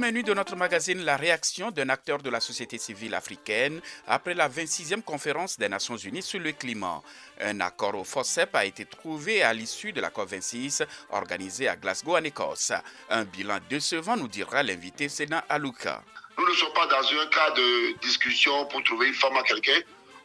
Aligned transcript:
Menu 0.00 0.22
de 0.22 0.32
notre 0.32 0.56
magazine, 0.56 1.04
la 1.04 1.18
réaction 1.18 1.70
d'un 1.70 1.90
acteur 1.90 2.22
de 2.22 2.30
la 2.30 2.40
société 2.40 2.78
civile 2.78 3.14
africaine 3.14 3.82
après 4.06 4.32
la 4.32 4.48
26e 4.48 5.02
conférence 5.02 5.58
des 5.58 5.68
Nations 5.68 5.98
Unies 5.98 6.22
sur 6.22 6.40
le 6.40 6.52
climat. 6.52 7.02
Un 7.38 7.60
accord 7.60 7.94
au 7.94 8.02
FOSEP 8.04 8.54
a 8.54 8.64
été 8.64 8.86
trouvé 8.86 9.42
à 9.42 9.52
l'issue 9.52 9.92
de 9.92 10.00
la 10.00 10.08
COP26 10.08 10.86
organisée 11.10 11.68
à 11.68 11.76
Glasgow 11.76 12.16
en 12.16 12.24
Écosse. 12.24 12.72
Un 13.10 13.24
bilan 13.24 13.58
décevant 13.68 14.16
nous 14.16 14.28
dira 14.28 14.62
l'invité 14.62 15.10
Sénat 15.10 15.44
Aluka. 15.50 16.02
Nous 16.38 16.48
ne 16.48 16.54
sommes 16.54 16.72
pas 16.72 16.86
dans 16.86 17.06
un 17.22 17.26
cas 17.26 17.50
de 17.50 18.00
discussion 18.00 18.64
pour 18.66 18.82
trouver 18.84 19.08
une 19.08 19.14
forme 19.14 19.36
à 19.36 19.42
quelqu'un. 19.42 19.80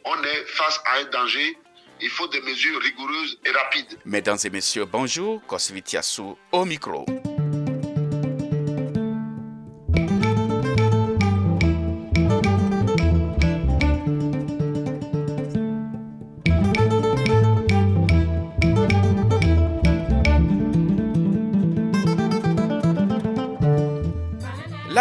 On 0.06 0.22
est 0.22 0.44
face 0.46 0.80
à 0.86 1.00
un 1.00 1.04
danger. 1.10 1.58
Il 2.00 2.08
faut 2.08 2.28
des 2.28 2.40
mesures 2.40 2.80
rigoureuses 2.80 3.38
et 3.44 3.50
rapides. 3.50 3.98
Mesdames 4.06 4.38
et 4.42 4.50
messieurs, 4.50 4.86
bonjour. 4.86 5.42
Kosvitiasu 5.46 6.34
au 6.52 6.64
micro. 6.64 7.04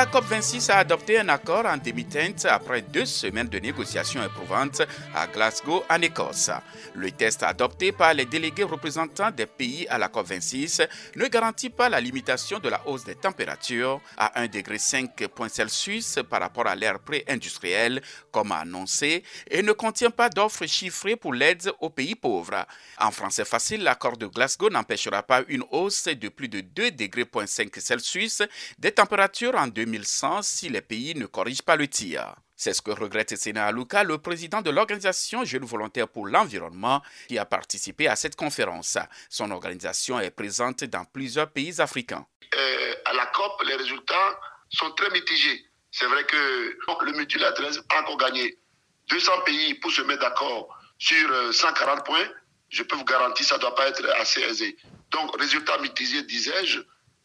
La 0.05 0.21
COP26 0.21 0.71
a 0.71 0.77
adopté 0.77 1.17
un 1.17 1.29
accord 1.29 1.65
en 1.65 1.77
demi-teinte 1.77 2.45
après 2.45 2.83
deux 2.83 3.05
semaines 3.05 3.47
de 3.47 3.57
négociations 3.57 4.23
éprouvantes 4.23 4.83
à 5.15 5.25
Glasgow, 5.25 5.83
en 5.89 5.99
Écosse. 5.99 6.51
Le 6.93 7.09
test 7.09 7.41
adopté 7.41 7.91
par 7.91 8.13
les 8.13 8.25
délégués 8.25 8.63
représentants 8.63 9.31
des 9.31 9.47
pays 9.47 9.87
à 9.89 9.97
la 9.97 10.07
COP26 10.07 10.87
ne 11.15 11.25
garantit 11.25 11.71
pas 11.71 11.89
la 11.89 11.99
limitation 11.99 12.59
de 12.59 12.69
la 12.69 12.87
hausse 12.87 13.03
des 13.03 13.15
températures 13.15 13.99
à 14.15 14.43
1,5 14.43 15.17
degré 15.17 15.49
Celsius 15.49 16.19
par 16.29 16.39
rapport 16.39 16.67
à 16.67 16.75
l'ère 16.75 16.99
pré-industrielle, 16.99 17.99
comme 18.31 18.51
annoncé, 18.51 19.23
et 19.49 19.63
ne 19.63 19.71
contient 19.71 20.11
pas 20.11 20.29
d'offres 20.29 20.67
chiffrées 20.67 21.15
pour 21.15 21.33
l'aide 21.33 21.71
aux 21.79 21.89
pays 21.89 22.15
pauvres. 22.15 22.67
En 22.99 23.09
français 23.09 23.43
facile, 23.43 23.81
l'accord 23.81 24.17
de 24.17 24.27
Glasgow 24.27 24.69
n'empêchera 24.69 25.23
pas 25.23 25.41
une 25.47 25.63
hausse 25.71 26.05
de 26.05 26.29
plus 26.29 26.47
de 26.47 26.59
2,5 26.59 26.95
degrés 26.95 27.25
Celsius 27.79 28.43
des 28.77 28.91
températures 28.91 29.55
en 29.55 29.67
2100 29.97 30.41
si 30.41 30.69
les 30.69 30.81
pays 30.81 31.15
ne 31.15 31.25
corrigent 31.25 31.63
pas 31.63 31.75
le 31.75 31.87
tir. 31.87 32.35
C'est 32.55 32.73
ce 32.73 32.81
que 32.81 32.91
regrette 32.91 33.35
Sénat 33.35 33.67
Aluka, 33.67 34.03
le 34.03 34.17
président 34.17 34.61
de 34.61 34.69
l'organisation 34.69 35.43
Jeunes 35.43 35.65
volontaires 35.65 36.07
pour 36.07 36.27
l'environnement, 36.27 37.01
qui 37.27 37.37
a 37.37 37.45
participé 37.45 38.07
à 38.07 38.15
cette 38.15 38.35
conférence. 38.35 38.97
Son 39.29 39.51
organisation 39.51 40.19
est 40.19 40.31
présente 40.31 40.83
dans 40.85 41.05
plusieurs 41.05 41.49
pays 41.49 41.81
africains. 41.81 42.25
Euh, 42.55 42.93
à 43.05 43.13
la 43.13 43.25
COP, 43.27 43.63
les 43.67 43.75
résultats 43.75 44.39
sont 44.69 44.91
très 44.91 45.09
mitigés. 45.11 45.65
C'est 45.91 46.07
vrai 46.07 46.25
que 46.25 46.77
le 47.05 47.11
multilatéralisme 47.13 47.83
a 47.89 48.01
encore 48.01 48.17
gagné 48.17 48.57
200 49.09 49.31
pays 49.45 49.73
pour 49.75 49.91
se 49.91 50.01
mettre 50.03 50.21
d'accord 50.21 50.77
sur 50.97 51.53
140 51.53 51.99
euh, 51.99 52.01
points. 52.03 52.29
Je 52.69 52.83
peux 52.83 52.95
vous 52.95 53.05
garantir, 53.05 53.45
ça 53.45 53.55
ne 53.55 53.61
doit 53.61 53.75
pas 53.75 53.87
être 53.87 54.05
assez 54.19 54.41
aisé. 54.41 54.77
Donc, 55.11 55.37
résultat 55.39 55.77
mitigé, 55.79 56.23
disais-je, 56.23 56.79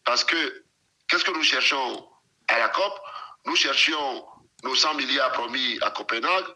parce 0.04 0.24
que 0.24 0.64
qu'est-ce 1.08 1.24
que 1.24 1.32
nous 1.32 1.42
cherchons? 1.42 2.06
À 2.50 2.58
la 2.58 2.68
COP, 2.68 3.00
nous 3.46 3.56
cherchions 3.56 4.24
nos 4.64 4.74
100 4.74 4.94
milliards 4.94 5.32
promis 5.32 5.78
à 5.82 5.90
Copenhague, 5.90 6.46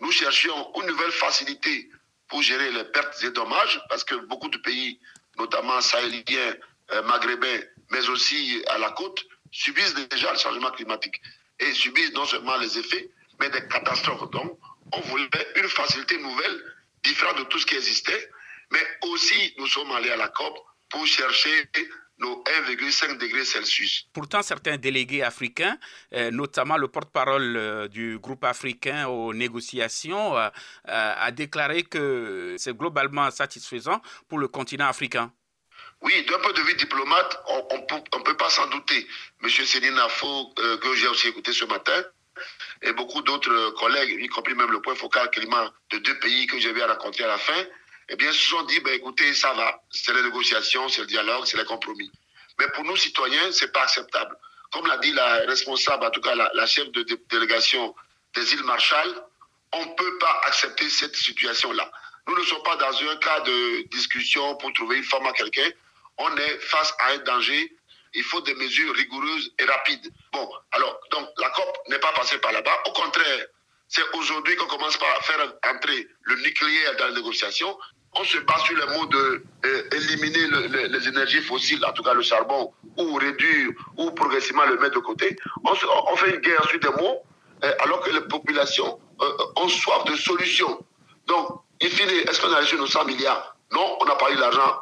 nous 0.00 0.10
cherchions 0.10 0.72
une 0.80 0.86
nouvelle 0.86 1.12
facilité 1.12 1.88
pour 2.28 2.42
gérer 2.42 2.70
les 2.72 2.84
pertes 2.84 3.22
et 3.22 3.30
dommages, 3.30 3.80
parce 3.88 4.04
que 4.04 4.14
beaucoup 4.26 4.48
de 4.48 4.58
pays, 4.58 4.98
notamment 5.38 5.80
sahéliens, 5.80 6.54
euh, 6.92 7.02
maghrébins, 7.02 7.60
mais 7.90 8.08
aussi 8.08 8.64
à 8.68 8.78
la 8.78 8.90
côte, 8.90 9.24
subissent 9.50 9.94
déjà 9.94 10.32
le 10.32 10.38
changement 10.38 10.70
climatique 10.70 11.20
et 11.60 11.72
subissent 11.72 12.12
non 12.14 12.24
seulement 12.24 12.56
les 12.56 12.78
effets, 12.78 13.10
mais 13.38 13.50
des 13.50 13.66
catastrophes. 13.68 14.30
Donc, 14.30 14.58
on 14.92 15.00
voulait 15.00 15.28
une 15.56 15.68
facilité 15.68 16.18
nouvelle, 16.18 16.74
différente 17.02 17.38
de 17.38 17.44
tout 17.44 17.58
ce 17.58 17.66
qui 17.66 17.76
existait, 17.76 18.30
mais 18.70 18.84
aussi 19.02 19.54
nous 19.58 19.66
sommes 19.66 19.92
allés 19.92 20.10
à 20.10 20.16
la 20.16 20.28
COP 20.28 20.58
pour 20.88 21.06
chercher 21.06 21.68
nos 22.22 22.42
1,5 22.44 23.18
degrés 23.18 23.44
Celsius. 23.44 24.06
Pourtant, 24.12 24.42
certains 24.42 24.76
délégués 24.76 25.22
africains, 25.22 25.76
euh, 26.14 26.30
notamment 26.30 26.76
le 26.76 26.88
porte-parole 26.88 27.56
euh, 27.56 27.88
du 27.88 28.18
groupe 28.18 28.44
africain 28.44 29.08
aux 29.08 29.34
négociations, 29.34 30.36
euh, 30.38 30.48
a 30.84 31.30
déclaré 31.32 31.82
que 31.82 32.54
c'est 32.58 32.76
globalement 32.76 33.30
satisfaisant 33.30 34.00
pour 34.28 34.38
le 34.38 34.48
continent 34.48 34.86
africain. 34.86 35.32
Oui, 36.00 36.24
d'un 36.26 36.38
point 36.38 36.52
de 36.52 36.62
vue 36.62 36.74
diplomate, 36.74 37.32
on 37.48 38.18
ne 38.18 38.22
peut, 38.24 38.36
pas 38.36 38.50
s'en 38.50 38.66
douter. 38.68 39.06
Monsieur 39.42 39.64
Céline 39.64 39.94
Nafo, 39.94 40.52
que 40.56 40.94
j'ai 40.96 41.06
aussi 41.06 41.28
écouté 41.28 41.52
ce 41.52 41.64
matin, 41.64 42.02
et 42.82 42.92
beaucoup 42.92 43.22
d'autres 43.22 43.70
collègues, 43.78 44.18
y 44.20 44.26
compris 44.26 44.54
même 44.54 44.72
le 44.72 44.80
point 44.80 44.96
focal 44.96 45.30
climat 45.30 45.72
de 45.90 45.98
deux 45.98 46.18
pays 46.18 46.46
que 46.46 46.58
j'avais 46.58 46.84
rencontré 46.84 47.22
à 47.22 47.28
la 47.28 47.38
fin, 47.38 47.62
eh 48.12 48.16
bien, 48.16 48.30
se 48.30 48.38
sont 48.38 48.62
dit, 48.64 48.78
ben, 48.80 48.92
écoutez, 48.92 49.32
ça 49.32 49.54
va, 49.54 49.82
c'est 49.90 50.12
les 50.12 50.22
négociations, 50.22 50.86
c'est 50.90 51.00
le 51.00 51.06
dialogue, 51.06 51.46
c'est 51.46 51.56
les 51.56 51.64
compromis. 51.64 52.12
Mais 52.58 52.68
pour 52.74 52.84
nous, 52.84 52.94
citoyens, 52.94 53.50
ce 53.52 53.64
n'est 53.64 53.70
pas 53.70 53.84
acceptable. 53.84 54.36
Comme 54.70 54.86
l'a 54.86 54.98
dit 54.98 55.12
la 55.12 55.36
responsable, 55.46 56.04
en 56.04 56.10
tout 56.10 56.20
cas 56.20 56.34
la, 56.34 56.66
chef 56.66 56.90
de 56.92 57.02
délégation 57.30 57.94
des 58.34 58.52
îles 58.52 58.64
Marshall, 58.64 59.14
on 59.72 59.86
ne 59.86 59.94
peut 59.94 60.18
pas 60.18 60.42
accepter 60.44 60.90
cette 60.90 61.16
situation-là. 61.16 61.90
Nous 62.28 62.36
ne 62.36 62.44
sommes 62.44 62.62
pas 62.62 62.76
dans 62.76 63.10
un 63.10 63.16
cas 63.16 63.40
de 63.40 63.88
discussion 63.88 64.56
pour 64.56 64.70
trouver 64.74 64.98
une 64.98 65.04
forme 65.04 65.26
à 65.26 65.32
quelqu'un. 65.32 65.70
On 66.18 66.36
est 66.36 66.58
face 66.58 66.94
à 66.98 67.12
un 67.12 67.18
danger. 67.18 67.74
Il 68.12 68.24
faut 68.24 68.42
des 68.42 68.54
mesures 68.54 68.94
rigoureuses 68.94 69.54
et 69.58 69.64
rapides. 69.64 70.12
Bon, 70.32 70.50
alors, 70.72 71.00
donc, 71.10 71.30
la 71.38 71.48
COP 71.48 71.78
n'est 71.88 71.98
pas 71.98 72.12
passée 72.12 72.36
par 72.38 72.52
là-bas. 72.52 72.82
Au 72.86 72.92
contraire, 72.92 73.46
c'est 73.88 74.04
aujourd'hui 74.14 74.54
qu'on 74.56 74.66
commence 74.66 74.98
par 74.98 75.24
faire 75.24 75.54
entrer 75.66 76.06
le 76.22 76.36
nucléaire 76.36 76.96
dans 76.96 77.08
les 77.08 77.14
négociations 77.14 77.78
on 78.14 78.24
se 78.24 78.38
bat 78.38 78.58
sur 78.58 78.76
le 78.76 78.86
mot 78.98 79.06
de 79.06 79.44
euh, 79.64 80.88
les 80.88 81.08
énergies 81.08 81.40
fossiles, 81.40 81.84
en 81.84 81.92
tout 81.92 82.02
cas 82.02 82.14
le 82.14 82.22
charbon, 82.22 82.72
ou 82.98 83.14
réduire, 83.14 83.70
ou 83.96 84.10
progressivement 84.10 84.64
le 84.66 84.78
mettre 84.78 84.96
de 84.96 85.00
côté. 85.00 85.36
On, 85.64 86.16
fait 86.16 86.34
une 86.34 86.40
guerre 86.40 86.66
sur 86.68 86.78
des 86.78 87.02
mots, 87.02 87.22
euh, 87.64 87.72
alors 87.80 88.00
que 88.00 88.10
les 88.10 88.20
populations 88.22 88.98
euh, 89.20 89.36
ont 89.56 89.68
soif 89.68 90.04
de 90.04 90.16
solutions. 90.16 90.84
Donc, 91.26 91.60
in 91.82 91.88
fine, 91.88 92.10
est-ce 92.10 92.40
qu'on 92.40 92.52
a 92.52 92.60
reçu 92.60 92.76
nos 92.76 92.86
100 92.86 93.06
milliards? 93.06 93.56
Non, 93.72 93.96
on 94.00 94.04
n'a 94.04 94.16
pas 94.16 94.30
eu 94.30 94.36
l'argent. 94.36 94.80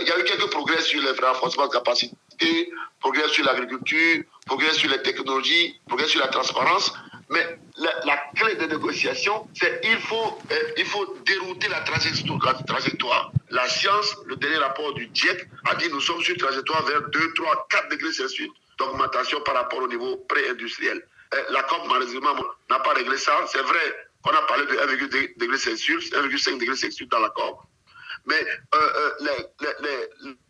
Il 0.00 0.08
y 0.08 0.10
a 0.10 0.18
eu 0.18 0.24
quelques 0.24 0.50
progrès 0.50 0.80
sur 0.80 1.00
les 1.02 1.10
renforcements 1.10 1.66
de 1.66 1.72
capacité, 1.72 2.70
progrès 3.00 3.28
sur 3.28 3.44
l'agriculture, 3.44 4.22
progrès 4.46 4.72
sur 4.72 4.90
les 4.90 5.02
technologies, 5.02 5.78
progrès 5.86 6.08
sur 6.08 6.20
la 6.20 6.28
transparence, 6.28 6.92
mais 7.30 7.58
la, 7.76 8.16
clé 8.36 8.54
des 8.56 8.66
négociations, 8.66 9.48
c'est 9.54 9.80
qu'il 9.80 9.98
faut, 9.98 10.38
euh, 10.50 10.54
il 10.76 10.84
faut 10.84 11.16
dérouter 11.24 11.68
la 11.68 11.80
trajectoire, 11.80 13.32
la 13.50 13.68
science, 13.68 14.16
le 14.26 14.36
dernier 14.36 14.58
rapport 14.58 14.92
du 14.94 15.08
GIEC 15.12 15.48
a 15.66 15.74
dit 15.76 15.88
nous 15.90 16.00
sommes 16.00 16.22
sur 16.22 16.36
trajectoire 16.36 16.84
vers 16.84 17.02
2, 17.08 17.34
3, 17.34 17.66
4 17.70 17.88
degrés 17.90 18.12
Celsius 18.12 18.50
d'augmentation 18.78 19.40
par 19.42 19.54
rapport 19.54 19.80
au 19.80 19.88
niveau 19.88 20.16
pré-industriel. 20.28 21.06
Euh, 21.34 21.42
la 21.50 21.62
COP, 21.62 21.86
malheureusement, 21.88 22.34
n'a 22.70 22.80
pas 22.80 22.92
réglé 22.92 23.16
ça. 23.16 23.32
C'est 23.46 23.62
vrai 23.62 24.08
qu'on 24.22 24.32
a 24.32 24.42
parlé 24.42 24.66
de 24.66 24.72
1,2 24.72 25.38
degrés 25.38 25.58
Celsius, 25.58 26.10
1,5 26.12 26.58
degrés 26.58 26.76
Celsius 26.76 27.08
dans 27.08 27.20
la 27.20 27.30
COP. 27.30 27.60
Mais 28.26 28.46
euh, 28.74 29.10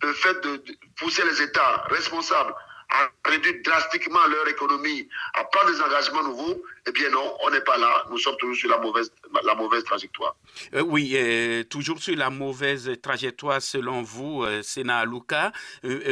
le 0.03 0.13
fait 0.13 0.41
de 0.41 0.63
pousser 0.97 1.25
les 1.25 1.43
États 1.43 1.85
responsables 1.91 2.55
à 2.95 3.29
réduire 3.29 3.55
drastiquement 3.65 4.25
leur 4.29 4.47
économie, 4.49 5.09
à 5.35 5.45
prendre 5.45 5.73
des 5.73 5.81
engagements 5.81 6.23
nouveaux, 6.23 6.63
eh 6.87 6.93
bien 6.93 7.11
non, 7.11 7.37
on 7.43 7.51
n'est 7.51 7.63
pas 7.63 7.77
là. 7.77 8.05
Nous 8.11 8.19
sommes 8.19 8.37
toujours 8.39 8.57
sur 8.57 8.71
la 8.71 8.79
mauvaise, 8.79 9.11
la 9.43 9.55
mauvaise 9.55 9.83
trajectoire. 9.85 10.37
Euh, 10.75 10.83
oui, 10.83 11.13
euh, 11.17 11.65
toujours 11.65 11.99
sur 11.99 12.15
la 12.17 12.31
mauvaise 12.31 12.91
trajectoire 13.03 13.61
selon 13.61 14.03
vous, 14.03 14.45
euh, 14.45 14.63
Sénat 14.63 14.99
Aluka. 14.99 15.51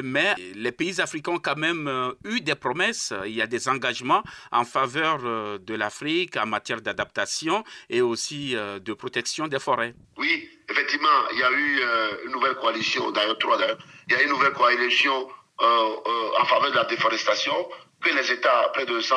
mais 0.02 0.34
les 0.54 0.72
pays 0.72 1.00
africains 1.00 1.32
ont 1.32 1.38
quand 1.38 1.56
même 1.56 2.14
eu 2.24 2.40
des 2.40 2.54
promesses. 2.54 3.12
Il 3.26 3.32
y 3.32 3.42
a 3.42 3.46
des 3.46 3.68
engagements 3.68 4.22
en 4.50 4.64
faveur 4.64 5.18
de 5.58 5.74
l'Afrique 5.74 6.36
en 6.36 6.46
matière 6.46 6.80
d'adaptation 6.80 7.62
et 7.90 8.00
aussi 8.00 8.54
de 8.54 8.92
protection 8.94 9.46
des 9.46 9.58
forêts. 9.58 9.94
Oui, 10.16 10.48
effectivement, 10.68 11.08
il 11.32 11.38
y 11.38 11.42
a 11.42 11.52
eu 11.52 11.82
une 12.26 12.32
nouvelle 12.32 12.54
coalition, 12.54 13.10
d'ailleurs 13.12 13.38
trois 13.38 13.58
d'ailleurs. 13.58 13.78
Il 14.08 14.14
y 14.14 14.16
a 14.16 14.22
une 14.22 14.30
nouvelle 14.30 14.52
coalition 14.52 15.28
euh, 15.62 15.96
euh, 16.06 16.40
en 16.40 16.44
faveur 16.46 16.70
de 16.70 16.76
la 16.76 16.84
déforestation, 16.84 17.68
que 18.00 18.10
les 18.10 18.32
États, 18.32 18.68
près 18.72 18.86
de 18.86 19.00
100, 19.00 19.16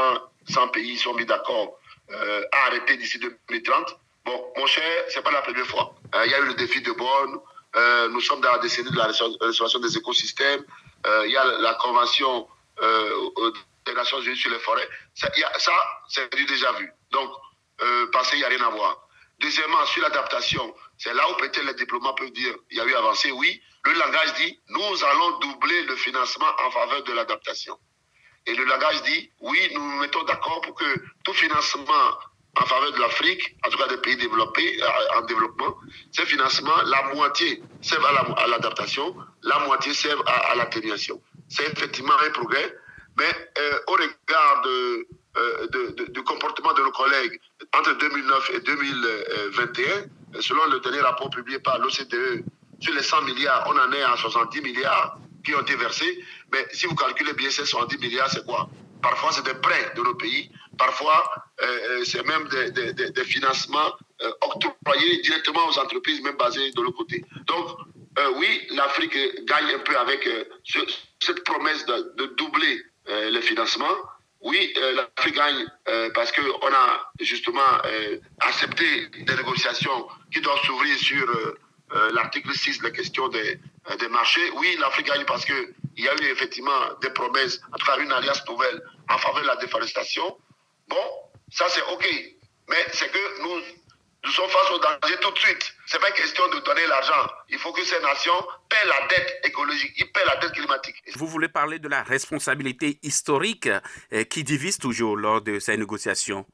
100 0.50 0.68
pays, 0.70 0.98
sont 0.98 1.14
mis 1.14 1.26
d'accord 1.26 1.80
euh, 2.12 2.44
à 2.52 2.68
arrêter 2.68 2.98
d'ici 2.98 3.20
2030. 3.20 3.98
Bon, 4.26 4.54
mon 4.58 4.66
cher, 4.66 5.04
c'est 5.10 5.24
pas 5.24 5.32
la 5.32 5.42
première 5.42 5.66
fois. 5.66 5.94
Il 6.26 6.32
y 6.32 6.34
a 6.34 6.40
eu 6.40 6.46
le 6.46 6.54
défi 6.54 6.82
de 6.82 6.92
Bonn. 6.92 7.40
nous 8.12 8.22
sommes 8.22 8.42
dans 8.42 8.52
la 8.52 8.58
décennie 8.60 8.90
de 8.90 8.98
la 8.98 9.06
restauration 9.06 9.80
des 9.80 9.98
écosystèmes. 9.98 10.64
Il 11.26 11.32
y 11.32 11.38
a 11.38 11.44
la 11.44 11.74
convention 11.76 12.48
des 13.86 13.94
Nations 13.94 14.20
Unies 14.22 14.38
sur 14.38 14.50
les 14.50 14.60
forêts. 14.60 14.90
Ça, 15.14 15.30
c'est 16.10 16.32
déjà 16.34 16.72
vu. 16.74 16.92
Donc, 17.12 17.30
euh, 17.82 18.08
parce 18.12 18.30
qu'il 18.30 18.40
n'y 18.40 18.46
a 18.46 18.50
rien 18.50 18.62
à 18.62 18.70
voir. 18.70 19.05
Deuxièmement, 19.46 19.86
sur 19.86 20.02
l'adaptation, 20.02 20.74
c'est 20.98 21.14
là 21.14 21.30
où 21.30 21.36
peut-être 21.36 21.64
les 21.64 21.76
diplomates 21.76 22.18
peuvent 22.18 22.32
dire 22.32 22.56
il 22.72 22.78
y 22.78 22.82
a 22.82 22.86
eu 22.86 22.96
avancé, 22.96 23.30
oui. 23.30 23.62
Le 23.84 23.94
langage 23.94 24.34
dit 24.34 24.60
nous 24.70 25.04
allons 25.04 25.38
doubler 25.38 25.84
le 25.84 25.96
financement 25.98 26.48
en 26.66 26.72
faveur 26.72 27.04
de 27.04 27.14
l'adaptation. 27.14 27.78
Et 28.48 28.56
le 28.56 28.64
langage 28.64 29.04
dit 29.04 29.30
oui, 29.42 29.60
nous 29.76 29.82
nous 29.82 30.00
mettons 30.00 30.24
d'accord 30.24 30.62
pour 30.62 30.74
que 30.74 30.86
tout 31.24 31.34
financement 31.34 32.18
en 32.60 32.66
faveur 32.66 32.92
de 32.94 33.00
l'Afrique, 33.00 33.56
en 33.64 33.70
tout 33.70 33.78
cas 33.78 33.88
des 33.88 33.98
pays 33.98 34.16
développés, 34.16 34.82
euh, 34.82 35.20
en 35.20 35.22
développement, 35.28 35.76
ces 36.12 36.26
financements, 36.26 36.82
la 36.86 37.14
moitié 37.14 37.62
servent 37.82 38.06
à 38.38 38.48
l'adaptation, 38.48 39.16
la, 39.44 39.60
moitié 39.60 39.94
servent 39.94 40.24
à, 40.26 40.56
l'atténuation. 40.56 41.22
C'est 41.50 41.72
effectivement 41.72 42.18
un 42.26 42.32
progrès, 42.32 42.76
mais 43.16 43.52
euh, 43.60 43.80
au 43.90 43.92
regard 43.92 44.62
de, 44.64 45.08
euh, 45.38 45.68
du 46.10 46.24
comportement 46.24 46.74
de 46.74 46.82
nos 46.82 46.92
collègues 46.92 47.40
entre 47.78 47.98
2009 47.98 48.52
et 48.54 48.60
2021, 48.62 50.42
selon 50.42 50.66
le 50.72 50.80
dernier 50.80 51.02
rapport 51.02 51.30
publié 51.30 51.60
par 51.60 51.80
l'OCDE, 51.80 52.44
sur 52.80 52.94
les 52.94 53.04
100 53.04 53.22
milliards, 53.24 53.66
on 53.68 53.78
en 53.78 53.92
est 53.92 54.04
à 54.04 54.16
70 54.18 54.62
milliards 54.62 55.18
qui 55.44 55.56
ont 55.56 55.62
été 55.62 55.76
versés. 55.76 56.24
Mais 56.52 56.66
si 56.74 56.86
vous 56.88 56.96
calculez 56.96 57.34
bien 57.34 57.50
ces 57.50 57.66
70 57.66 57.98
milliards, 58.00 58.30
c'est 58.30 58.46
quoi? 58.46 58.70
Parfois, 59.02 59.32
c'est 59.32 59.46
des 59.46 59.54
prêts 59.54 59.94
de 59.96 60.02
nos 60.02 60.16
pays. 60.16 60.50
Parfois, 60.78 61.32
euh, 61.62 61.66
euh, 61.66 62.04
c'est 62.04 62.26
même 62.26 62.48
des, 62.48 63.24
financements 63.24 63.94
euh, 64.22 64.32
octroyés 64.42 65.22
directement 65.22 65.68
aux 65.68 65.80
entreprises, 65.80 66.22
même 66.22 66.38
basées 66.38 66.72
de 66.72 66.82
l'autre 66.82 66.98
côté. 66.98 67.24
Donc, 67.46 67.78
oui, 68.38 68.68
l'Afrique 68.72 69.18
gagne 69.46 69.76
un 69.76 69.80
peu 69.80 69.98
avec 69.98 70.28
cette 71.20 71.44
promesse 71.44 71.86
de, 71.86 72.26
doubler 72.38 72.82
les 73.08 73.42
financements. 73.42 73.98
Oui, 74.46 74.74
l'Afrique 74.94 75.36
gagne 75.36 75.66
parce 76.14 76.32
qu'on 76.32 76.68
a 76.74 77.12
justement 77.20 77.82
accepté 78.42 79.08
des 79.08 79.36
négociations 79.36 80.08
qui 80.32 80.40
doivent 80.40 80.64
s'ouvrir 80.64 80.98
sur 81.00 81.26
l'article 82.14 82.54
6, 82.54 82.84
la 82.84 82.92
question 82.92 83.28
des, 83.30 83.60
des 84.00 84.08
marchés. 84.08 84.48
Oui, 84.58 84.78
l'Afrique 84.80 85.08
gagne 85.08 85.26
parce 85.26 85.46
qu'il 85.46 85.74
y 85.98 86.08
a 86.08 86.14
eu 86.14 86.26
effectivement 86.32 86.80
des 87.02 87.10
promesses, 87.10 87.60
à 87.74 87.78
travers 87.80 88.06
une 88.06 88.12
alliance 88.12 88.48
nouvelle 88.48 88.82
en 89.10 89.18
faveur 89.18 89.42
de 89.42 89.48
la 89.48 89.56
déforestation. 89.56 90.38
Bon, 90.88 91.08
ça 91.52 91.66
c'est 91.70 91.82
OK. 91.94 92.08
Mais 92.70 92.86
c'est 92.94 93.12
que 93.12 93.42
nous, 93.42 93.62
nous 94.26 94.32
sommes 94.32 94.50
face 94.50 94.72
au 94.72 94.80
danger 94.80 95.16
tout 95.22 95.32
de 95.32 95.38
suite. 95.38 95.76
Ce 95.86 95.98
n'est 95.98 96.02
pas 96.02 96.12
question 96.12 96.48
de 96.50 96.60
donner 96.62 96.88
l'argent. 96.88 97.32
Il 97.50 97.60
faut 97.60 97.72
que 97.72 97.84
ces 97.84 98.00
nations 98.00 98.48
paient 98.70 98.88
la 98.88 99.08
dette 99.08 99.40
écologique, 99.44 99.94
ils 99.98 100.12
paient 100.12 100.26
la 100.26 100.38
dette 100.38 100.54
climatique. 100.54 100.96
Vous 101.16 101.28
voulez 101.28 101.48
parler 101.48 101.78
de 101.80 101.88
la 101.88 102.02
responsabilité 102.04 102.98
historique 103.04 103.70
eh, 104.12 104.26
qui 104.26 104.44
divise 104.44 104.80
toujours 104.80 105.16
lors 105.16 105.42
de 105.42 105.60
ces 105.60 105.78
négociations? 105.78 106.46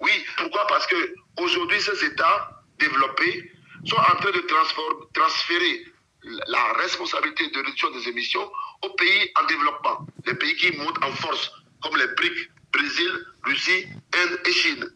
Oui, 0.00 0.12
pourquoi? 0.36 0.66
Parce 0.66 0.86
que 0.86 1.14
aujourd'hui, 1.38 1.80
ces 1.80 2.04
États 2.04 2.62
développés 2.78 3.52
sont 3.86 3.96
en 3.96 4.16
train 4.16 4.32
de 4.32 4.44
transférer 5.12 5.84
la 6.48 6.72
responsabilité 6.74 7.48
de 7.50 7.58
réduction 7.58 7.90
des 7.90 8.08
émissions 8.08 8.50
aux 8.82 8.90
pays 8.90 9.30
en 9.40 9.46
développement, 9.46 10.06
les 10.26 10.34
pays 10.34 10.56
qui 10.56 10.76
montent 10.76 11.02
en 11.04 11.12
force, 11.12 11.52
comme 11.82 11.96
les 11.96 12.08
BRICS, 12.08 12.50
Brésil, 12.72 13.26
Russie, 13.44 13.86
Inde 14.16 14.40
et 14.46 14.52
Chine. 14.52 14.90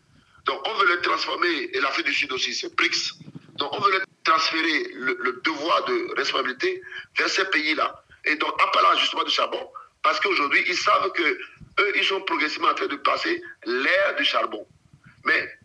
Donc 0.48 0.66
on 0.66 0.74
veut 0.78 0.96
les 0.96 1.02
transformer, 1.02 1.70
et 1.74 1.80
l'Afrique 1.80 2.06
du 2.06 2.14
Sud 2.14 2.32
aussi, 2.32 2.54
c'est 2.54 2.74
BRICS. 2.74 3.12
Donc 3.56 3.70
on 3.74 3.80
veut 3.80 3.92
les 3.92 4.04
transférer 4.24 4.92
le, 4.94 5.40
devoir 5.44 5.84
de 5.84 6.14
responsabilité 6.16 6.80
vers 7.18 7.28
ces 7.28 7.44
pays-là. 7.50 8.02
Et 8.24 8.34
donc 8.36 8.50
en 8.62 8.68
parlant 8.70 8.98
justement 8.98 9.24
du 9.24 9.30
charbon, 9.30 9.70
parce 10.02 10.18
qu'aujourd'hui 10.20 10.64
ils 10.66 10.76
savent 10.76 11.12
que 11.12 11.22
eux, 11.80 11.92
ils 11.96 12.04
sont 12.04 12.22
progressivement 12.22 12.68
en 12.68 12.74
train 12.74 12.86
de 12.86 12.96
passer 12.96 13.42
l'ère 13.66 14.16
du 14.16 14.24
charbon. 14.24 14.66
Mais 15.26 15.58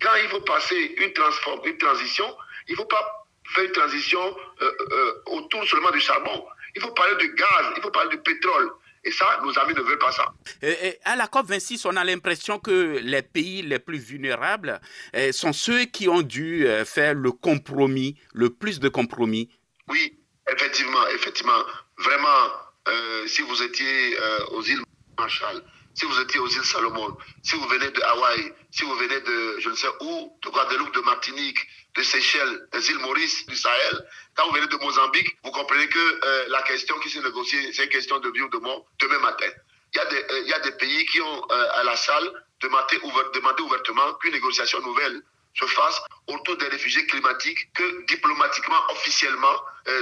quand 0.00 0.14
il 0.22 0.28
faut 0.28 0.40
passer 0.42 0.94
une, 0.98 1.12
transform, 1.12 1.60
une 1.64 1.78
transition, 1.78 2.36
il 2.68 2.72
ne 2.72 2.76
faut 2.76 2.84
pas 2.84 3.26
faire 3.54 3.64
une 3.64 3.72
transition 3.72 4.36
euh, 4.62 4.72
euh, 4.92 5.22
autour 5.26 5.64
seulement 5.64 5.90
du 5.90 6.00
charbon. 6.00 6.46
Il 6.76 6.80
faut 6.80 6.92
parler 6.92 7.16
du 7.16 7.34
gaz, 7.34 7.72
il 7.76 7.82
faut 7.82 7.90
parler 7.90 8.10
du 8.10 8.18
pétrole. 8.22 8.70
Et 9.04 9.10
ça, 9.10 9.40
nos 9.42 9.58
amis 9.58 9.74
ne 9.74 9.80
veulent 9.80 9.98
pas 9.98 10.12
ça. 10.12 10.32
Et, 10.62 10.98
à 11.04 11.16
la 11.16 11.26
COP26, 11.26 11.86
on 11.86 11.96
a 11.96 12.04
l'impression 12.04 12.58
que 12.58 12.98
les 13.02 13.22
pays 13.22 13.62
les 13.62 13.80
plus 13.80 13.98
vulnérables 13.98 14.80
eh, 15.12 15.32
sont 15.32 15.52
ceux 15.52 15.84
qui 15.86 16.08
ont 16.08 16.22
dû 16.22 16.66
euh, 16.66 16.84
faire 16.84 17.14
le 17.14 17.32
compromis, 17.32 18.16
le 18.32 18.50
plus 18.50 18.78
de 18.78 18.88
compromis. 18.88 19.48
Oui, 19.88 20.18
effectivement, 20.52 21.06
effectivement. 21.14 21.58
Vraiment, 21.98 22.50
euh, 22.88 23.26
si 23.26 23.42
vous 23.42 23.62
étiez 23.62 24.18
euh, 24.20 24.46
aux 24.52 24.62
îles 24.62 24.82
Marshall, 25.18 25.62
si 25.94 26.04
vous 26.06 26.20
étiez 26.20 26.40
aux 26.40 26.48
îles 26.48 26.64
Salomon, 26.64 27.16
si 27.42 27.56
vous 27.56 27.66
venez 27.68 27.90
de 27.90 28.02
Hawaï, 28.02 28.52
si 28.70 28.84
vous 28.84 28.94
venez 28.96 29.20
de 29.20 29.58
je 29.58 29.68
ne 29.68 29.74
sais 29.74 29.88
où, 30.00 30.38
de 30.42 30.48
Guadeloupe, 30.48 30.94
de 30.94 31.00
Martinique, 31.00 31.58
de 31.94 32.02
Seychelles, 32.02 32.68
des 32.72 32.90
îles 32.90 32.98
Maurice, 32.98 33.46
du 33.46 33.56
Sahel, 33.56 34.06
quand 34.34 34.46
vous 34.48 34.54
venez 34.54 34.66
de 34.66 34.76
Mozambique, 34.76 35.36
vous 35.44 35.50
comprenez 35.50 35.88
que 35.88 35.98
euh, 35.98 36.48
la 36.48 36.62
question 36.62 36.98
qui 37.00 37.10
s'est 37.10 37.20
négociée, 37.20 37.72
c'est 37.72 37.84
une 37.84 37.90
question 37.90 38.18
de 38.18 38.30
vie 38.30 38.42
ou 38.42 38.48
de 38.48 38.58
mort 38.58 38.86
demain 38.98 39.18
matin. 39.18 39.50
Il 39.94 39.98
y 39.98 40.00
a 40.00 40.58
des, 40.60 40.70
euh, 40.70 40.76
pays 40.78 41.04
qui 41.06 41.20
ont 41.20 41.46
euh, 41.50 41.68
à 41.74 41.84
la 41.84 41.96
salle 41.96 42.30
demandé, 42.60 42.98
demandé 43.34 43.62
ouvertement 43.62 44.14
qu'une 44.14 44.32
négociation 44.32 44.80
nouvelle 44.80 45.20
se 45.54 45.66
fasse 45.66 46.00
autour 46.28 46.56
des 46.56 46.68
réfugiés 46.68 47.06
climatiques 47.06 47.70
que 47.74 48.06
diplomatiquement, 48.06 48.78
officiellement, 48.90 49.54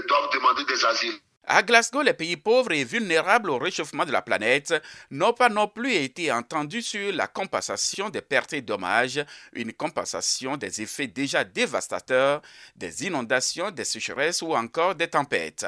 doivent 0.06 0.32
demander 0.32 0.62
des 0.64 0.84
asiles. 0.84 1.18
À 1.44 1.62
Glasgow, 1.62 2.02
les 2.02 2.12
pays 2.12 2.36
pauvres 2.36 2.72
et 2.72 2.84
vulnérables 2.84 3.50
au 3.50 3.58
réchauffement 3.58 4.04
de 4.04 4.12
la 4.12 4.20
planète 4.20 4.74
n'ont 5.10 5.32
pas 5.32 5.48
non 5.48 5.66
plus 5.66 5.94
été 5.94 6.30
entendus 6.30 6.82
sur 6.82 7.12
la 7.12 7.26
compensation 7.26 8.10
des 8.10 8.20
pertes 8.20 8.52
et 8.52 8.60
dommages, 8.60 9.24
une 9.54 9.72
compensation 9.72 10.56
des 10.56 10.82
effets 10.82 11.06
déjà 11.06 11.42
dévastateurs 11.42 12.42
des 12.76 13.06
inondations, 13.06 13.70
des 13.70 13.84
sécheresses 13.84 14.42
ou 14.42 14.54
encore 14.54 14.94
des 14.94 15.08
tempêtes. 15.08 15.66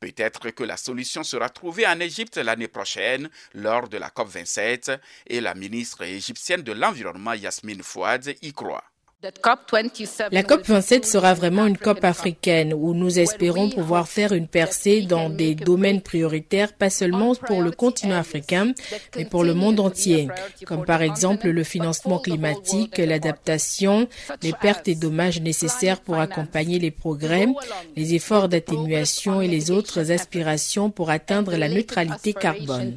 Peut-être 0.00 0.50
que 0.50 0.64
la 0.64 0.76
solution 0.76 1.24
sera 1.24 1.48
trouvée 1.48 1.86
en 1.86 1.98
Égypte 1.98 2.36
l'année 2.36 2.68
prochaine 2.68 3.28
lors 3.54 3.88
de 3.88 3.98
la 3.98 4.10
COP27 4.10 4.98
et 5.26 5.40
la 5.40 5.54
ministre 5.54 6.02
égyptienne 6.02 6.62
de 6.62 6.72
l'Environnement 6.72 7.34
Yasmine 7.34 7.82
Fouad 7.82 8.34
y 8.40 8.52
croit. 8.52 8.84
La 9.20 9.32
COP27 9.32 11.04
sera 11.04 11.34
vraiment 11.34 11.66
une 11.66 11.76
COP 11.76 12.04
africaine 12.04 12.72
où 12.72 12.94
nous 12.94 13.18
espérons 13.18 13.68
pouvoir 13.68 14.06
faire 14.06 14.32
une 14.32 14.46
percée 14.46 15.02
dans 15.02 15.28
des 15.28 15.56
domaines 15.56 16.02
prioritaires, 16.02 16.72
pas 16.72 16.88
seulement 16.88 17.34
pour 17.34 17.60
le 17.60 17.72
continent 17.72 18.14
africain, 18.14 18.72
mais 19.16 19.24
pour 19.24 19.42
le 19.42 19.54
monde 19.54 19.80
entier, 19.80 20.28
comme 20.66 20.84
par 20.84 21.02
exemple 21.02 21.48
le 21.48 21.64
financement 21.64 22.20
climatique, 22.20 22.98
l'adaptation, 22.98 24.08
les 24.40 24.52
pertes 24.52 24.86
et 24.86 24.94
dommages 24.94 25.40
nécessaires 25.40 26.00
pour 26.00 26.18
accompagner 26.18 26.78
les 26.78 26.92
progrès, 26.92 27.48
les 27.96 28.14
efforts 28.14 28.48
d'atténuation 28.48 29.40
et 29.40 29.48
les 29.48 29.72
autres 29.72 30.12
aspirations 30.12 30.90
pour 30.90 31.10
atteindre 31.10 31.56
la 31.56 31.68
neutralité 31.68 32.34
carbone. 32.34 32.96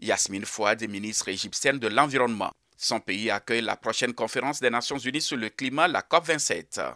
Yasmine 0.00 0.44
Fouad, 0.44 0.88
ministre 0.88 1.28
égyptienne 1.28 1.78
de 1.78 1.86
l'Environnement. 1.86 2.50
Son 2.76 3.00
pays 3.00 3.30
accueille 3.30 3.62
la 3.62 3.76
prochaine 3.76 4.12
conférence 4.12 4.60
des 4.60 4.70
Nations 4.70 4.98
Unies 4.98 5.20
sur 5.20 5.36
le 5.36 5.48
climat, 5.48 5.88
la 5.88 6.00
COP27. 6.00 6.94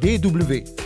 DW 0.00 0.85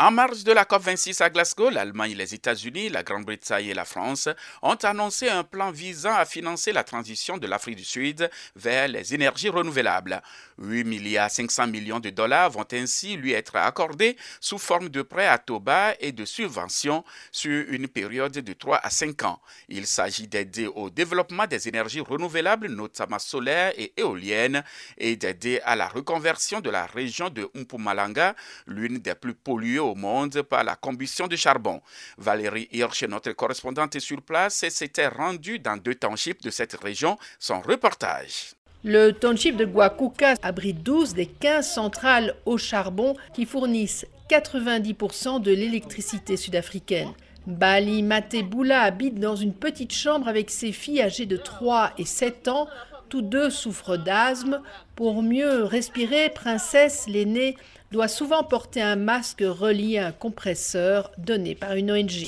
En 0.00 0.12
marge 0.12 0.44
de 0.44 0.52
la 0.52 0.62
COP26 0.62 1.24
à 1.24 1.28
Glasgow, 1.28 1.70
l'Allemagne, 1.70 2.14
les 2.14 2.32
États-Unis, 2.32 2.88
la 2.88 3.02
Grande-Bretagne 3.02 3.66
et 3.66 3.74
la 3.74 3.84
France 3.84 4.28
ont 4.62 4.76
annoncé 4.76 5.28
un 5.28 5.42
plan 5.42 5.72
visant 5.72 6.14
à 6.14 6.24
financer 6.24 6.72
la 6.72 6.84
transition 6.84 7.36
de 7.36 7.48
l'Afrique 7.48 7.74
du 7.74 7.84
Sud 7.84 8.30
vers 8.54 8.86
les 8.86 9.12
énergies 9.12 9.48
renouvelables. 9.48 10.22
8 10.58 10.84
milliards 10.84 11.32
500 11.32 11.66
millions 11.66 11.98
de 11.98 12.10
dollars 12.10 12.48
vont 12.48 12.66
ainsi 12.70 13.16
lui 13.16 13.32
être 13.32 13.56
accordés 13.56 14.16
sous 14.40 14.58
forme 14.58 14.88
de 14.88 15.02
prêts 15.02 15.26
à 15.26 15.36
taux 15.36 15.58
bas 15.58 15.94
et 15.98 16.12
de 16.12 16.24
subventions 16.24 17.04
sur 17.32 17.64
une 17.68 17.88
période 17.88 18.30
de 18.30 18.52
3 18.52 18.76
à 18.76 18.90
5 18.90 19.24
ans. 19.24 19.40
Il 19.68 19.88
s'agit 19.88 20.28
d'aider 20.28 20.68
au 20.68 20.90
développement 20.90 21.48
des 21.48 21.66
énergies 21.66 22.02
renouvelables, 22.02 22.68
notamment 22.68 23.18
solaires 23.18 23.72
et 23.76 23.92
éoliennes, 23.96 24.62
et 24.96 25.16
d'aider 25.16 25.60
à 25.64 25.74
la 25.74 25.88
reconversion 25.88 26.60
de 26.60 26.70
la 26.70 26.86
région 26.86 27.30
de 27.30 27.50
Mpumalanga, 27.54 28.36
l'une 28.68 28.98
des 28.98 29.16
plus 29.16 29.34
polluées 29.34 29.87
au 29.88 29.94
monde 29.94 30.42
par 30.42 30.64
la 30.64 30.76
combustion 30.76 31.26
du 31.26 31.36
charbon. 31.36 31.80
Valérie 32.16 32.68
Hirsch, 32.72 33.04
notre 33.04 33.32
correspondante 33.32 33.98
sur 33.98 34.22
place, 34.22 34.64
s'était 34.68 35.08
rendue 35.08 35.58
dans 35.58 35.76
deux 35.76 35.94
townships 35.94 36.42
de 36.42 36.50
cette 36.50 36.74
région. 36.74 37.18
Son 37.38 37.60
reportage. 37.60 38.54
Le 38.84 39.10
township 39.10 39.56
de 39.56 39.64
Guakuka 39.64 40.34
abrite 40.42 40.82
12 40.84 41.14
des 41.14 41.26
15 41.26 41.68
centrales 41.68 42.34
au 42.46 42.58
charbon 42.58 43.16
qui 43.34 43.44
fournissent 43.44 44.06
90% 44.30 45.40
de 45.42 45.50
l'électricité 45.50 46.36
sud-africaine. 46.36 47.12
Bali 47.46 48.02
Matebula 48.02 48.82
habite 48.82 49.18
dans 49.18 49.34
une 49.34 49.54
petite 49.54 49.92
chambre 49.92 50.28
avec 50.28 50.50
ses 50.50 50.70
filles 50.70 51.02
âgées 51.02 51.26
de 51.26 51.36
3 51.36 51.92
et 51.96 52.04
7 52.04 52.48
ans 52.48 52.68
Tous 53.08 53.22
deux 53.22 53.48
souffrent 53.50 53.96
d'asthme. 53.96 54.60
Pour 54.94 55.22
mieux 55.22 55.64
respirer, 55.64 56.28
Princesse, 56.28 57.06
l'aînée, 57.08 57.56
doit 57.90 58.08
souvent 58.08 58.42
porter 58.42 58.82
un 58.82 58.96
masque 58.96 59.42
relié 59.42 59.98
à 59.98 60.08
un 60.08 60.12
compresseur 60.12 61.10
donné 61.16 61.54
par 61.54 61.74
une 61.74 61.90
ONG. 61.90 62.26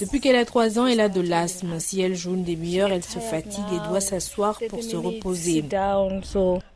Depuis 0.00 0.20
qu'elle 0.20 0.36
a 0.36 0.44
trois 0.44 0.78
ans, 0.78 0.86
elle 0.86 1.00
a 1.00 1.08
de 1.08 1.20
l'asthme. 1.20 1.78
Si 1.78 2.00
elle 2.00 2.14
joue 2.14 2.34
une 2.34 2.44
demi-heure, 2.44 2.92
elle 2.92 3.02
se 3.02 3.18
fatigue 3.18 3.64
et 3.72 3.88
doit 3.88 4.00
s'asseoir 4.00 4.60
pour 4.68 4.82
se 4.82 4.96
reposer. 4.96 5.64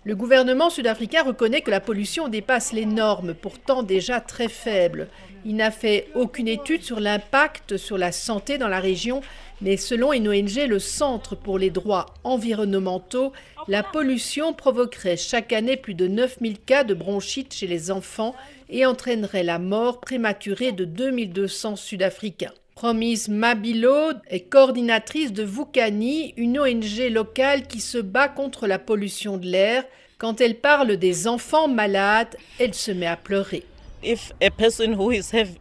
Le 0.04 0.14
gouvernement 0.14 0.68
sud-africain 0.68 1.22
reconnaît 1.22 1.62
que 1.62 1.70
la 1.70 1.80
pollution 1.80 2.28
dépasse 2.28 2.72
les 2.72 2.86
normes, 2.86 3.34
pourtant 3.34 3.82
déjà 3.82 4.20
très 4.20 4.48
faibles. 4.48 5.08
Il 5.48 5.54
n'a 5.54 5.70
fait 5.70 6.08
aucune 6.16 6.48
étude 6.48 6.82
sur 6.82 6.98
l'impact 6.98 7.76
sur 7.76 7.98
la 7.98 8.10
santé 8.10 8.58
dans 8.58 8.66
la 8.66 8.80
région, 8.80 9.20
mais 9.60 9.76
selon 9.76 10.12
une 10.12 10.28
ONG, 10.28 10.66
le 10.66 10.80
Centre 10.80 11.36
pour 11.36 11.56
les 11.56 11.70
droits 11.70 12.06
environnementaux, 12.24 13.32
la 13.68 13.84
pollution 13.84 14.52
provoquerait 14.52 15.16
chaque 15.16 15.52
année 15.52 15.76
plus 15.76 15.94
de 15.94 16.08
9000 16.08 16.58
cas 16.58 16.82
de 16.82 16.94
bronchite 16.94 17.54
chez 17.54 17.68
les 17.68 17.92
enfants 17.92 18.34
et 18.70 18.86
entraînerait 18.86 19.44
la 19.44 19.60
mort 19.60 20.00
prématurée 20.00 20.72
de 20.72 20.84
2200 20.84 21.76
Sud-Africains. 21.76 22.52
Promise 22.74 23.28
Mabilo 23.28 24.14
est 24.28 24.50
coordinatrice 24.50 25.32
de 25.32 25.44
Vukani, 25.44 26.34
une 26.36 26.58
ONG 26.58 27.08
locale 27.08 27.68
qui 27.68 27.80
se 27.80 27.98
bat 27.98 28.26
contre 28.26 28.66
la 28.66 28.80
pollution 28.80 29.36
de 29.36 29.46
l'air. 29.46 29.84
Quand 30.18 30.40
elle 30.40 30.56
parle 30.56 30.96
des 30.96 31.28
enfants 31.28 31.68
malades, 31.68 32.36
elle 32.58 32.74
se 32.74 32.90
met 32.90 33.06
à 33.06 33.16
pleurer. 33.16 33.62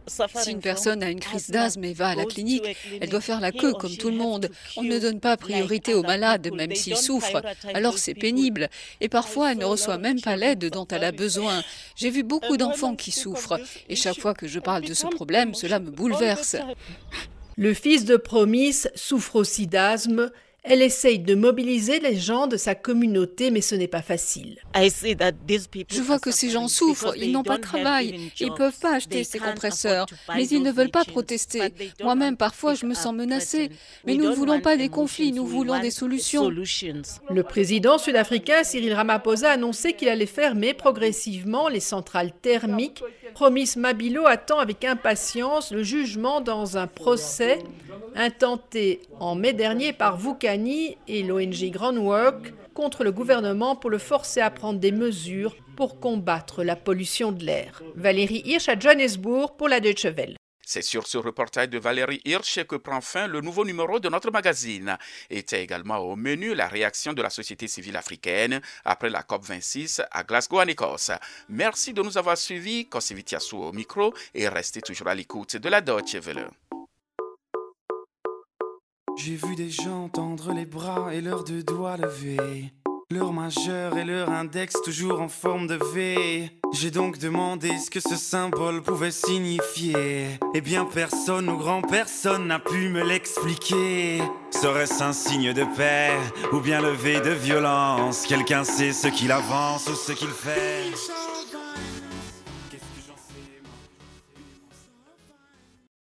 Si 0.06 0.50
une 0.50 0.60
personne 0.60 1.02
a 1.02 1.10
une 1.10 1.20
crise 1.20 1.50
d'asthme 1.50 1.84
et 1.84 1.92
va 1.92 2.08
à 2.08 2.14
la 2.14 2.24
clinique, 2.24 2.76
elle 3.00 3.08
doit 3.08 3.20
faire 3.20 3.40
la 3.40 3.52
queue 3.52 3.72
comme 3.72 3.96
tout 3.96 4.10
le 4.10 4.16
monde. 4.16 4.48
On 4.76 4.82
ne 4.82 4.98
donne 4.98 5.20
pas 5.20 5.36
priorité 5.36 5.94
aux 5.94 6.02
malades, 6.02 6.50
même 6.54 6.74
s'ils 6.74 6.96
souffrent. 6.96 7.42
Alors 7.74 7.98
c'est 7.98 8.14
pénible. 8.14 8.68
Et 9.00 9.08
parfois, 9.08 9.52
elle 9.52 9.58
ne 9.58 9.64
reçoit 9.64 9.98
même 9.98 10.20
pas 10.20 10.36
l'aide 10.36 10.70
dont 10.70 10.86
elle 10.88 11.04
a 11.04 11.12
besoin. 11.12 11.62
J'ai 11.96 12.10
vu 12.10 12.22
beaucoup 12.22 12.56
d'enfants 12.56 12.94
qui 12.94 13.10
souffrent. 13.10 13.58
Et 13.88 13.96
chaque 13.96 14.18
fois 14.18 14.34
que 14.34 14.46
je 14.46 14.60
parle 14.60 14.84
de 14.84 14.94
ce 14.94 15.06
problème, 15.06 15.54
cela 15.54 15.80
me 15.80 15.90
bouleverse. 15.90 16.56
Le 17.56 17.72
fils 17.72 18.04
de 18.04 18.16
Promise 18.16 18.90
souffre 18.94 19.36
aussi 19.36 19.66
d'asthme 19.66 20.30
elle 20.68 20.82
essaye 20.82 21.20
de 21.20 21.34
mobiliser 21.34 22.00
les 22.00 22.16
gens 22.16 22.48
de 22.48 22.56
sa 22.56 22.74
communauté, 22.74 23.52
mais 23.52 23.60
ce 23.60 23.76
n'est 23.76 23.86
pas 23.86 24.02
facile. 24.02 24.58
Je 24.74 26.02
vois 26.02 26.18
que 26.18 26.32
ces 26.32 26.50
gens 26.50 26.66
souffrent, 26.66 27.16
ils 27.16 27.30
n'ont 27.30 27.44
pas 27.44 27.56
de 27.58 27.62
travail, 27.62 28.32
ils 28.40 28.48
ne 28.48 28.54
peuvent 28.54 28.78
pas 28.78 28.96
acheter 28.96 29.22
ces 29.22 29.38
compresseurs, 29.38 30.06
mais 30.34 30.46
ils 30.48 30.62
ne 30.62 30.72
veulent 30.72 30.90
pas 30.90 31.04
protester. 31.04 31.72
Moi-même, 32.02 32.36
parfois, 32.36 32.74
je 32.74 32.84
me 32.84 32.94
sens 32.94 33.14
menacée. 33.14 33.70
Mais 34.04 34.16
nous 34.16 34.24
ne 34.28 34.34
voulons 34.34 34.60
pas 34.60 34.76
des 34.76 34.88
conflits, 34.88 35.32
nous 35.32 35.46
voulons 35.46 35.78
des 35.78 35.92
solutions. 35.92 36.50
Le 36.50 37.42
président 37.42 37.98
sud-africain 37.98 38.64
Cyril 38.64 38.92
Ramaphosa 38.92 39.50
a 39.50 39.52
annoncé 39.52 39.92
qu'il 39.92 40.08
allait 40.08 40.26
fermer 40.26 40.74
progressivement 40.74 41.68
les 41.68 41.80
centrales 41.80 42.32
thermiques. 42.42 43.02
Promis 43.36 43.74
Mabilo 43.76 44.24
attend 44.26 44.60
avec 44.60 44.82
impatience 44.82 45.70
le 45.70 45.82
jugement 45.82 46.40
dans 46.40 46.78
un 46.78 46.86
procès 46.86 47.58
intenté 48.14 49.02
en 49.20 49.34
mai 49.34 49.52
dernier 49.52 49.92
par 49.92 50.16
Vukani 50.16 50.96
et 51.06 51.22
l'ONG 51.22 51.70
Groundwork 51.70 52.54
contre 52.72 53.04
le 53.04 53.12
gouvernement 53.12 53.76
pour 53.76 53.90
le 53.90 53.98
forcer 53.98 54.40
à 54.40 54.48
prendre 54.48 54.80
des 54.80 54.90
mesures 54.90 55.54
pour 55.76 56.00
combattre 56.00 56.64
la 56.64 56.76
pollution 56.76 57.30
de 57.30 57.44
l'air. 57.44 57.82
Valérie 57.94 58.40
Hirsch 58.46 58.70
à 58.70 58.78
Johannesburg 58.78 59.54
pour 59.58 59.68
la 59.68 59.80
Deutsche 59.80 60.06
Welle. 60.06 60.36
C'est 60.68 60.82
sur 60.82 61.06
ce 61.06 61.16
reportage 61.16 61.68
de 61.68 61.78
Valérie 61.78 62.20
Hirsch 62.24 62.64
que 62.64 62.74
prend 62.74 63.00
fin 63.00 63.28
le 63.28 63.40
nouveau 63.40 63.64
numéro 63.64 64.00
de 64.00 64.08
notre 64.08 64.32
magazine. 64.32 64.98
Était 65.30 65.62
également 65.62 65.98
au 65.98 66.16
menu 66.16 66.56
la 66.56 66.66
réaction 66.66 67.12
de 67.12 67.22
la 67.22 67.30
société 67.30 67.68
civile 67.68 67.96
africaine 67.96 68.60
après 68.84 69.08
la 69.08 69.22
COP26 69.22 70.04
à 70.10 70.24
Glasgow 70.24 70.60
en 70.60 70.66
Écosse. 70.66 71.12
Merci 71.48 71.92
de 71.92 72.02
nous 72.02 72.18
avoir 72.18 72.36
suivis. 72.36 72.88
Kosivitiasu 72.88 73.54
au 73.54 73.72
micro 73.72 74.12
et 74.34 74.48
restez 74.48 74.80
toujours 74.80 75.06
à 75.06 75.14
l'écoute 75.14 75.56
de 75.56 75.68
la 75.68 75.80
Deutsche 75.80 76.16
Welle. 76.16 76.50
J'ai 79.16 79.36
vu 79.36 79.54
des 79.54 79.70
gens 79.70 80.08
tendre 80.08 80.52
les 80.52 80.66
bras 80.66 81.14
et 81.14 81.20
leurs 81.20 81.44
deux 81.44 81.62
doigts 81.62 81.96
levés. 81.96 82.72
Leur 83.12 83.32
majeur 83.32 83.96
et 83.98 84.04
leur 84.04 84.30
index 84.30 84.74
toujours 84.82 85.20
en 85.20 85.28
forme 85.28 85.68
de 85.68 85.78
V. 85.94 86.50
J'ai 86.72 86.90
donc 86.90 87.18
demandé 87.18 87.78
ce 87.78 87.88
que 87.88 88.00
ce 88.00 88.16
symbole 88.16 88.82
pouvait 88.82 89.12
signifier. 89.12 90.26
Eh 90.54 90.60
bien, 90.60 90.84
personne 90.84 91.48
ou 91.48 91.56
grand 91.56 91.82
personne 91.82 92.48
n'a 92.48 92.58
pu 92.58 92.88
me 92.88 93.04
l'expliquer. 93.04 94.20
Serait-ce 94.50 95.04
un 95.04 95.12
signe 95.12 95.52
de 95.52 95.62
paix 95.76 96.10
ou 96.52 96.58
bien 96.58 96.82
levé 96.82 97.20
de 97.20 97.30
violence? 97.30 98.26
Quelqu'un 98.26 98.64
sait 98.64 98.92
ce 98.92 99.06
qu'il 99.06 99.30
avance 99.30 99.86
ou 99.86 99.94
ce 99.94 100.10
qu'il 100.10 100.30
fait 100.30 100.90